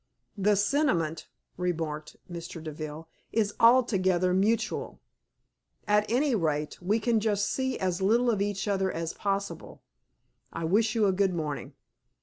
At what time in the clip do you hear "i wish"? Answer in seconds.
10.51-10.95